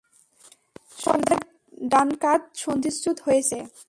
[0.97, 1.43] সুধাকরের
[1.91, 3.57] ডান কাঁধ সন্ধিচ্যুত হয়েছে।